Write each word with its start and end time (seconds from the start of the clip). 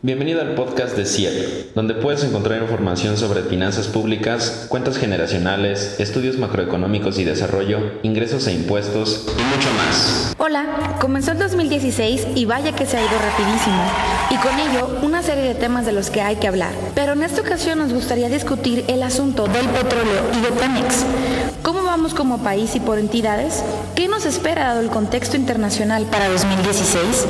Bienvenido 0.00 0.40
al 0.40 0.54
podcast 0.54 0.96
de 0.96 1.04
CIEP, 1.04 1.74
donde 1.74 1.94
puedes 1.94 2.22
encontrar 2.22 2.62
información 2.62 3.16
sobre 3.16 3.42
finanzas 3.42 3.88
públicas, 3.88 4.66
cuentas 4.68 4.96
generacionales, 4.96 5.98
estudios 5.98 6.38
macroeconómicos 6.38 7.18
y 7.18 7.24
desarrollo, 7.24 7.80
ingresos 8.04 8.46
e 8.46 8.52
impuestos 8.52 9.26
y 9.26 9.42
mucho 9.42 9.68
más. 9.76 10.36
Hola, 10.38 10.94
comenzó 11.00 11.32
el 11.32 11.40
2016 11.40 12.28
y 12.36 12.44
vaya 12.44 12.76
que 12.76 12.86
se 12.86 12.96
ha 12.96 13.00
ido 13.00 13.18
rapidísimo, 13.18 13.82
y 14.30 14.36
con 14.36 14.60
ello 14.60 15.00
una 15.02 15.20
serie 15.24 15.42
de 15.42 15.56
temas 15.56 15.84
de 15.84 15.90
los 15.90 16.10
que 16.10 16.22
hay 16.22 16.36
que 16.36 16.46
hablar. 16.46 16.74
Pero 16.94 17.14
en 17.14 17.24
esta 17.24 17.40
ocasión 17.40 17.80
nos 17.80 17.92
gustaría 17.92 18.28
discutir 18.28 18.84
el 18.86 19.02
asunto 19.02 19.48
del 19.48 19.66
petróleo 19.66 20.30
y 20.38 20.40
de 20.42 20.52
Pemex. 20.52 21.04
¿Cómo 21.62 21.82
vamos 21.88 22.12
como 22.12 22.38
país 22.38 22.74
y 22.74 22.80
por 22.80 22.98
entidades? 22.98 23.64
¿Qué 23.94 24.08
nos 24.08 24.26
espera 24.26 24.64
dado 24.64 24.80
el 24.80 24.90
contexto 24.90 25.38
internacional 25.38 26.04
para 26.04 26.28
2016? 26.28 27.26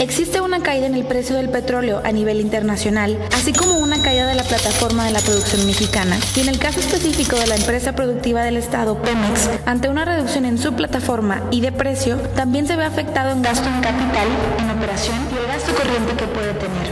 Existe 0.00 0.40
una 0.40 0.62
caída 0.62 0.86
en 0.86 0.94
el 0.94 1.04
precio 1.04 1.36
del 1.36 1.48
petróleo 1.48 2.00
a 2.04 2.10
nivel 2.10 2.40
internacional, 2.40 3.16
así 3.32 3.52
como 3.52 3.78
una 3.78 4.02
caída 4.02 4.26
de 4.26 4.34
la 4.34 4.42
plataforma 4.42 5.04
de 5.04 5.12
la 5.12 5.20
producción 5.20 5.64
mexicana. 5.64 6.18
Y 6.34 6.40
en 6.40 6.48
el 6.48 6.58
caso 6.58 6.80
específico 6.80 7.36
de 7.36 7.46
la 7.46 7.54
empresa 7.54 7.94
productiva 7.94 8.42
del 8.42 8.56
Estado, 8.56 9.00
Pemex, 9.00 9.48
ante 9.64 9.88
una 9.88 10.04
reducción 10.04 10.44
en 10.44 10.58
su 10.58 10.72
plataforma 10.72 11.44
y 11.52 11.60
de 11.60 11.70
precio, 11.70 12.16
también 12.34 12.66
se 12.66 12.74
ve 12.74 12.84
afectado 12.84 13.30
en 13.30 13.42
gasto 13.42 13.68
en 13.68 13.80
capital, 13.80 14.26
en 14.58 14.70
operación 14.70 15.18
y 15.32 15.38
el 15.38 15.46
gasto 15.46 15.72
corriente 15.72 16.14
que 16.14 16.26
puede 16.26 16.52
tener. 16.54 16.90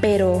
Pero, 0.00 0.40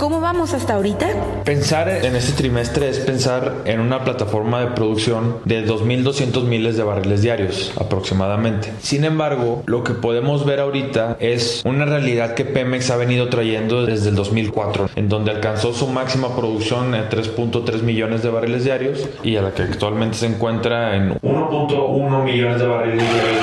¿cómo 0.00 0.22
vamos 0.22 0.54
hasta 0.54 0.76
ahorita? 0.76 1.08
Pensar 1.44 1.90
en 1.90 2.16
este 2.16 2.32
trimestre 2.32 2.88
es 2.88 3.00
pensar 3.00 3.56
en 3.66 3.80
una 3.80 4.02
plataforma 4.02 4.60
de 4.60 4.68
producción 4.68 5.36
de 5.44 5.62
2.200 5.66 6.44
miles 6.44 6.78
de 6.78 6.84
barriles 6.84 7.20
diarios 7.20 7.74
aproximadamente. 7.78 8.72
Sin 8.80 9.04
embargo, 9.04 9.62
lo 9.66 9.84
que 9.84 9.92
podemos 9.92 10.46
ver 10.46 10.60
ahorita 10.60 11.18
es 11.20 11.60
una 11.66 11.84
realidad 11.84 12.32
que 12.32 12.46
Pemex 12.46 12.90
ha 12.90 12.96
venido 12.96 13.28
trayendo 13.28 13.84
desde 13.84 14.08
el 14.08 14.14
2004, 14.14 14.88
en 14.96 15.10
donde 15.10 15.32
alcanzó 15.32 15.74
su 15.74 15.86
máxima 15.86 16.34
producción 16.34 16.94
en 16.94 17.10
3.3 17.10 17.82
millones 17.82 18.22
de 18.22 18.30
barriles 18.30 18.64
diarios 18.64 19.06
y 19.22 19.36
a 19.36 19.42
la 19.42 19.52
que 19.52 19.64
actualmente 19.64 20.16
se 20.16 20.26
encuentra 20.28 20.96
en 20.96 21.20
1.1 21.20 22.24
millones 22.24 22.58
de 22.58 22.66
barriles 22.66 23.04
diarios. 23.12 23.39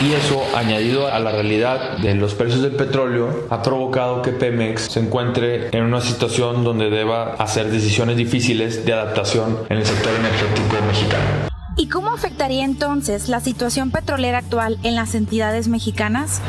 Y 0.00 0.12
eso, 0.12 0.44
añadido 0.54 1.12
a 1.12 1.18
la 1.18 1.32
realidad 1.32 1.98
de 1.98 2.14
los 2.14 2.34
precios 2.34 2.62
del 2.62 2.76
petróleo, 2.76 3.46
ha 3.50 3.62
provocado 3.62 4.22
que 4.22 4.30
Pemex 4.30 4.82
se 4.82 5.00
encuentre 5.00 5.76
en 5.76 5.82
una 5.82 6.00
situación 6.00 6.62
donde 6.62 6.88
deba 6.88 7.34
hacer 7.34 7.68
decisiones 7.68 8.16
difíciles 8.16 8.86
de 8.86 8.92
adaptación 8.92 9.58
en 9.68 9.78
el 9.78 9.84
sector 9.84 10.12
energético 10.14 10.76
mexicano. 10.86 11.48
¿Y 11.76 11.88
cómo 11.88 12.10
afectaría 12.10 12.64
entonces 12.64 13.28
la 13.28 13.40
situación 13.40 13.90
petrolera 13.90 14.38
actual 14.38 14.78
en 14.84 14.94
las 14.94 15.16
entidades 15.16 15.66
mexicanas? 15.66 16.42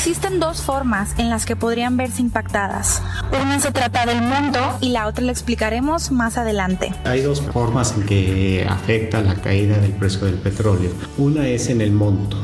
Existen 0.00 0.40
dos 0.40 0.62
formas 0.62 1.14
en 1.18 1.28
las 1.28 1.44
que 1.44 1.56
podrían 1.56 1.98
verse 1.98 2.22
impactadas. 2.22 3.02
Una 3.38 3.60
se 3.60 3.70
trata 3.70 4.06
del 4.06 4.22
monto 4.22 4.58
y 4.80 4.92
la 4.92 5.06
otra 5.06 5.22
la 5.26 5.30
explicaremos 5.30 6.10
más 6.10 6.38
adelante. 6.38 6.94
Hay 7.04 7.20
dos 7.20 7.42
formas 7.42 7.94
en 7.94 8.06
que 8.06 8.66
afecta 8.66 9.20
la 9.20 9.34
caída 9.34 9.76
del 9.76 9.92
precio 9.92 10.24
del 10.24 10.36
petróleo. 10.36 10.90
Una 11.18 11.46
es 11.46 11.68
en 11.68 11.82
el 11.82 11.92
monto. 11.92 12.38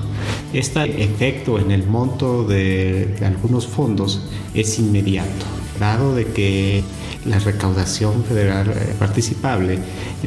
Este 0.53 1.03
efecto 1.03 1.59
en 1.59 1.71
el 1.71 1.87
monto 1.87 2.45
de, 2.45 3.17
de 3.19 3.25
algunos 3.25 3.67
fondos 3.67 4.29
es 4.53 4.79
inmediato, 4.79 5.47
dado 5.79 6.15
de 6.15 6.27
que 6.27 6.83
la 7.25 7.39
recaudación 7.39 8.25
federal 8.25 8.71
eh, 8.71 8.95
participable 8.99 9.79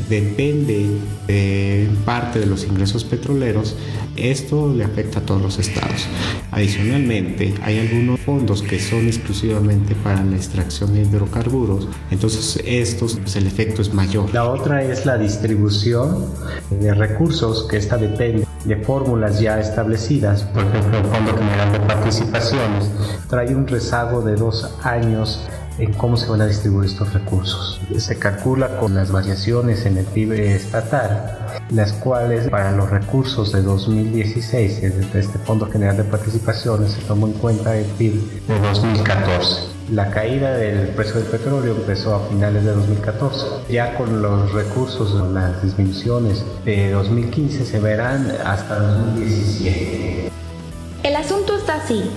depende 0.10 0.88
de 1.28 1.90
parte 2.06 2.40
de 2.40 2.46
los 2.46 2.66
ingresos 2.66 3.04
petroleros, 3.04 3.76
esto 4.16 4.74
le 4.74 4.84
afecta 4.84 5.20
a 5.20 5.22
todos 5.24 5.42
los 5.42 5.60
estados. 5.60 6.08
Adicionalmente, 6.52 7.54
hay 7.64 7.80
algunos 7.80 8.20
fondos 8.20 8.62
que 8.62 8.80
son 8.80 9.08
exclusivamente 9.08 9.96
para 9.96 10.24
la 10.24 10.36
extracción 10.36 10.94
de 10.94 11.02
hidrocarburos, 11.02 11.88
entonces 12.12 12.62
estos, 12.66 13.18
pues, 13.18 13.36
el 13.36 13.48
efecto 13.48 13.82
es 13.82 13.94
mayor. 13.94 14.34
La 14.34 14.50
otra 14.50 14.84
es 14.84 15.06
la 15.06 15.18
distribución 15.18 16.26
de 16.70 16.94
recursos, 16.94 17.68
que 17.70 17.78
esta 17.78 17.98
depende 17.98 18.46
de 18.66 18.78
fórmulas 18.78 19.40
ya 19.40 19.60
establecidas, 19.60 20.44
por 20.44 20.64
ejemplo, 20.64 20.98
el 20.98 21.06
Fondo 21.06 21.38
General 21.38 21.72
de 21.72 21.80
Participaciones 21.80 22.92
trae 23.30 23.56
un 23.56 23.68
rezago 23.68 24.22
de 24.22 24.36
dos 24.36 24.76
años 24.84 25.48
en 25.78 25.94
cómo 25.94 26.18
se 26.18 26.28
van 26.30 26.42
a 26.42 26.46
distribuir 26.46 26.90
estos 26.90 27.14
recursos. 27.14 27.80
Se 27.98 28.20
calcula 28.20 28.78
con 28.80 28.96
las 28.96 29.12
variaciones 29.12 29.86
en 29.86 29.98
el 29.98 30.06
PIB 30.06 30.34
estatal, 30.34 31.38
las 31.72 31.94
cuales 31.94 32.50
para 32.50 32.72
los 32.72 32.90
recursos 32.90 33.52
de 33.52 33.62
2016, 33.62 34.82
desde 34.82 35.20
este 35.20 35.40
Fondo 35.40 35.68
General 35.68 35.96
de 35.96 36.04
Participaciones, 36.04 36.92
se 36.92 37.02
tomó 37.02 37.28
en 37.28 37.34
cuenta 37.34 37.78
el 37.78 37.86
PIB 37.86 38.46
de 38.48 38.60
2014. 38.60 39.79
La 39.92 40.12
caída 40.12 40.56
del 40.56 40.90
precio 40.90 41.16
del 41.16 41.24
petróleo 41.24 41.76
empezó 41.76 42.14
a 42.14 42.28
finales 42.30 42.64
de 42.64 42.74
2014. 42.74 43.72
Ya 43.74 43.96
con 43.96 44.22
los 44.22 44.54
recursos, 44.54 45.16
las 45.34 45.64
disminuciones 45.64 46.46
de 46.64 46.92
2015 46.92 47.66
se 47.66 47.80
verán 47.80 48.30
hasta 48.46 48.80
2017. 48.80 50.39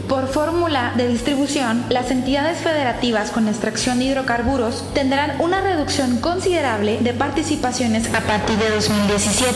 Por 0.07 0.29
fórmula 0.29 0.93
de 0.97 1.09
distribución, 1.09 1.87
las 1.89 2.11
entidades 2.11 2.59
federativas 2.59 3.31
con 3.31 3.49
extracción 3.49 3.99
de 3.99 4.05
hidrocarburos 4.05 4.85
tendrán 4.93 5.41
una 5.41 5.63
reducción 5.63 6.19
considerable 6.19 6.99
de 7.01 7.15
participaciones 7.15 8.13
a 8.13 8.21
partir 8.21 8.59
de 8.59 8.69
2017. 8.69 9.55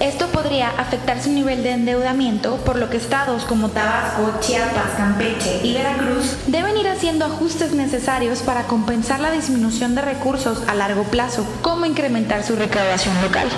Esto 0.00 0.28
podría 0.28 0.70
afectar 0.70 1.22
su 1.22 1.30
nivel 1.30 1.62
de 1.62 1.72
endeudamiento, 1.72 2.56
por 2.64 2.78
lo 2.78 2.88
que 2.88 2.96
estados 2.96 3.44
como 3.44 3.68
Tabasco, 3.68 4.32
Chiapas, 4.40 4.92
Campeche 4.96 5.60
y 5.62 5.74
Veracruz 5.74 6.36
deben 6.46 6.78
ir 6.78 6.88
haciendo 6.88 7.26
ajustes 7.26 7.72
necesarios 7.72 8.40
para 8.40 8.62
compensar 8.62 9.20
la 9.20 9.30
disminución 9.30 9.94
de 9.94 10.00
recursos 10.00 10.62
a 10.66 10.74
largo 10.74 11.02
plazo, 11.04 11.46
como 11.60 11.84
incrementar 11.84 12.42
su 12.42 12.56
recaudación 12.56 13.20
local. 13.20 13.48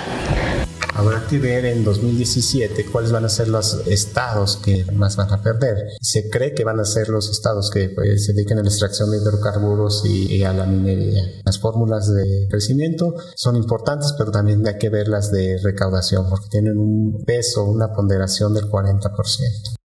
Habrá 0.93 1.25
que 1.27 1.39
ver 1.39 1.65
en 1.65 1.83
2017 1.83 2.85
cuáles 2.91 3.11
van 3.11 3.25
a 3.25 3.29
ser 3.29 3.47
los 3.47 3.87
estados 3.87 4.57
que 4.57 4.85
más 4.93 5.15
van 5.15 5.31
a 5.31 5.41
perder. 5.41 5.77
Se 6.01 6.29
cree 6.29 6.53
que 6.53 6.63
van 6.63 6.79
a 6.79 6.85
ser 6.85 7.09
los 7.09 7.29
estados 7.29 7.69
que 7.69 7.89
pues, 7.89 8.25
se 8.25 8.33
dediquen 8.33 8.59
a 8.59 8.63
la 8.63 8.69
extracción 8.69 9.09
de 9.09 9.17
hidrocarburos 9.17 10.03
y, 10.05 10.35
y, 10.35 10.43
a 10.43 10.53
la 10.53 10.65
minería. 10.65 11.23
Las 11.45 11.59
fórmulas 11.59 12.13
de 12.13 12.47
crecimiento 12.49 13.15
son 13.35 13.55
importantes, 13.55 14.13
pero 14.17 14.31
también 14.31 14.67
hay 14.67 14.77
que 14.77 14.89
ver 14.89 15.07
las 15.07 15.31
de 15.31 15.59
recaudación 15.63 16.29
porque 16.29 16.49
tienen 16.49 16.77
un 16.77 17.23
peso, 17.25 17.63
una 17.63 17.93
ponderación 17.93 18.53
del 18.53 18.69
40%. 18.69 19.80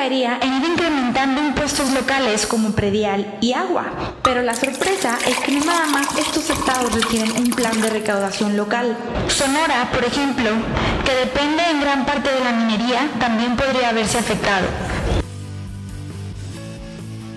Recaería 0.00 0.38
en 0.40 0.54
ir 0.54 0.64
incrementando 0.64 1.42
impuestos 1.42 1.90
locales 1.90 2.46
como 2.46 2.70
predial 2.70 3.36
y 3.42 3.52
agua, 3.52 3.84
pero 4.22 4.40
la 4.40 4.54
sorpresa 4.54 5.18
es 5.26 5.36
que 5.40 5.52
no 5.52 5.62
nada 5.66 5.88
más 5.88 6.16
estos 6.16 6.48
estados 6.48 6.94
requieren 6.94 7.32
un 7.32 7.50
plan 7.50 7.78
de 7.82 7.90
recaudación 7.90 8.56
local. 8.56 8.96
Sonora, 9.28 9.90
por 9.92 10.02
ejemplo, 10.02 10.52
que 11.04 11.14
depende 11.14 11.64
en 11.70 11.82
gran 11.82 12.06
parte 12.06 12.32
de 12.32 12.42
la 12.42 12.52
minería, 12.52 13.10
también 13.20 13.56
podría 13.56 13.90
haberse 13.90 14.16
afectado. 14.16 14.66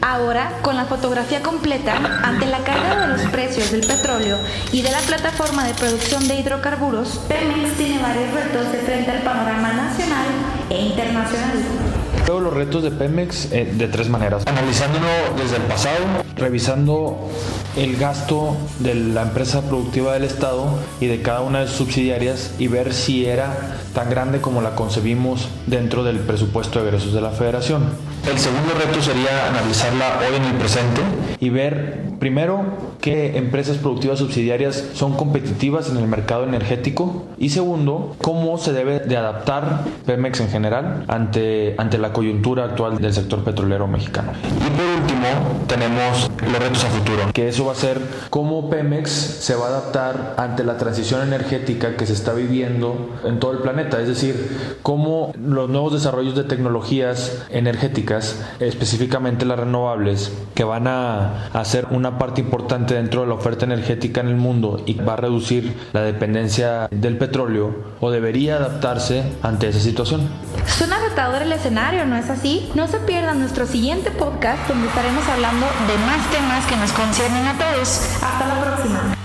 Ahora, 0.01 0.53
con 0.61 0.77
la 0.77 0.85
fotografía 0.85 1.41
completa, 1.41 1.97
ante 2.23 2.45
la 2.45 2.59
caída 2.59 3.07
de 3.07 3.07
los 3.07 3.29
precios 3.29 3.71
del 3.71 3.85
petróleo 3.85 4.37
y 4.71 4.81
de 4.83 4.91
la 4.91 4.99
plataforma 4.99 5.65
de 5.65 5.73
producción 5.73 6.25
de 6.29 6.35
hidrocarburos, 6.35 7.19
Pemex 7.27 7.73
tiene 7.75 8.01
varios 8.01 8.33
retos 8.33 8.71
de 8.71 8.77
frente 8.77 9.11
al 9.11 9.21
panorama 9.21 9.73
nacional 9.73 10.27
e 10.69 10.79
internacional. 10.79 11.92
Veo 12.25 12.39
los 12.39 12.53
retos 12.53 12.83
de 12.83 12.91
Pemex 12.91 13.51
eh, 13.51 13.69
de 13.75 13.87
tres 13.89 14.07
maneras. 14.07 14.47
Analizándolo 14.47 15.07
desde 15.37 15.57
el 15.57 15.63
pasado, 15.63 15.97
revisando 16.37 17.29
el 17.75 17.97
gasto 17.97 18.55
de 18.79 18.95
la 18.95 19.23
empresa 19.23 19.61
productiva 19.61 20.13
del 20.13 20.23
Estado 20.23 20.67
y 21.01 21.07
de 21.07 21.21
cada 21.21 21.41
una 21.41 21.59
de 21.59 21.67
sus 21.67 21.77
subsidiarias 21.77 22.55
y 22.59 22.67
ver 22.67 22.93
si 22.93 23.25
era 23.25 23.77
tan 23.93 24.09
grande 24.09 24.39
como 24.39 24.61
la 24.61 24.75
concebimos 24.75 25.49
dentro 25.67 26.03
del 26.03 26.19
presupuesto 26.19 26.79
de 26.79 26.87
egresos 26.87 27.13
de 27.13 27.21
la 27.21 27.31
Federación. 27.31 27.83
El 28.29 28.39
segundo 28.39 28.73
reto 28.73 29.01
sería 29.01 29.49
analizarla 29.49 30.19
hoy 30.19 30.37
en 30.37 30.43
el 30.43 30.53
presente 30.53 31.01
y 31.41 31.49
ver 31.49 32.03
primero 32.19 32.63
qué 33.01 33.37
empresas 33.37 33.77
productivas 33.77 34.19
subsidiarias 34.19 34.91
son 34.93 35.17
competitivas 35.17 35.89
en 35.89 35.97
el 35.97 36.07
mercado 36.07 36.45
energético 36.45 37.25
y 37.37 37.49
segundo 37.49 38.15
cómo 38.21 38.57
se 38.57 38.71
debe 38.71 38.99
de 38.99 39.17
adaptar 39.17 39.83
Pemex 40.05 40.39
en 40.39 40.49
general 40.49 41.03
ante, 41.09 41.75
ante 41.77 41.97
la 41.97 42.12
coyuntura 42.13 42.65
actual 42.65 42.99
del 42.99 43.13
sector 43.13 43.43
petrolero 43.43 43.87
mexicano. 43.87 44.31
Y 44.43 44.69
por 44.69 44.85
último 45.01 45.27
tenemos 45.67 46.29
los 46.41 46.59
retos 46.59 46.83
a 46.83 46.87
futuro, 46.87 47.21
que 47.33 47.49
eso 47.49 47.65
va 47.65 47.73
a 47.73 47.75
ser 47.75 47.99
cómo 48.29 48.69
Pemex 48.69 49.09
se 49.09 49.55
va 49.55 49.65
a 49.65 49.69
adaptar 49.69 50.35
ante 50.37 50.63
la 50.63 50.77
transición 50.77 51.21
energética 51.21 51.97
que 51.97 52.05
se 52.05 52.13
está 52.13 52.33
viviendo 52.33 53.09
en 53.25 53.39
todo 53.39 53.51
el 53.51 53.59
planeta, 53.59 53.99
es 53.99 54.07
decir, 54.07 54.77
cómo 54.81 55.33
los 55.37 55.69
nuevos 55.69 55.93
desarrollos 55.93 56.35
de 56.35 56.43
tecnologías 56.43 57.45
energéticas, 57.49 58.39
específicamente 58.59 59.45
las 59.45 59.59
renovables, 59.59 60.31
que 60.53 60.63
van 60.63 60.87
a 60.87 61.49
hacer 61.53 61.87
una 61.91 62.17
parte 62.17 62.41
importante 62.41 62.93
dentro 62.95 63.21
de 63.21 63.27
la 63.27 63.33
oferta 63.33 63.65
energética 63.65 64.21
en 64.21 64.27
el 64.27 64.35
mundo 64.35 64.81
y 64.85 64.93
va 64.93 65.13
a 65.13 65.17
reducir 65.17 65.75
la 65.93 66.01
dependencia 66.01 66.87
del 66.91 67.17
petróleo, 67.17 67.93
o 67.99 68.11
debería 68.11 68.57
adaptarse 68.57 69.23
ante 69.41 69.69
esa 69.69 69.79
situación. 69.79 70.21
Suena 70.65 70.99
retador 71.13 71.43
el 71.43 71.51
escenario, 71.51 72.07
¿no 72.07 72.17
es 72.17 72.27
así? 72.31 72.71
No 72.73 72.87
se 72.87 72.97
pierdan 72.97 73.37
nuestro 73.37 73.67
siguiente 73.67 74.09
podcast 74.09 74.67
donde 74.67 74.87
estaremos 74.87 75.23
hablando 75.27 75.67
de 75.85 75.95
más 76.07 76.31
temas 76.31 76.65
que 76.65 76.75
nos 76.75 76.91
conciernen 76.91 77.45
a 77.45 77.53
todos. 77.53 77.99
Hasta 78.19 78.47
la 78.47 78.59
próxima. 78.59 79.15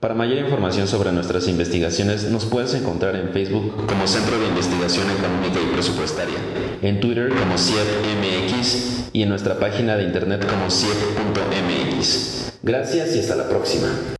Para 0.00 0.14
mayor 0.14 0.38
información 0.38 0.88
sobre 0.88 1.12
nuestras 1.12 1.46
investigaciones 1.48 2.30
nos 2.30 2.46
puedes 2.46 2.72
encontrar 2.72 3.14
en 3.14 3.28
Facebook 3.28 3.84
como 3.86 4.06
Centro 4.06 4.38
de 4.40 4.48
Investigación 4.48 5.10
Económica 5.10 5.60
y 5.60 5.66
Presupuestaria, 5.74 6.38
en 6.80 7.00
Twitter 7.00 7.28
como 7.28 7.58
CIEPMX 7.58 9.10
y 9.12 9.22
en 9.22 9.28
nuestra 9.28 9.58
página 9.58 9.96
de 9.96 10.04
internet 10.04 10.46
como 10.48 10.70
CIEP.mx. 10.70 12.54
Gracias 12.62 13.14
y 13.16 13.20
hasta 13.20 13.36
la 13.36 13.50
próxima. 13.50 14.16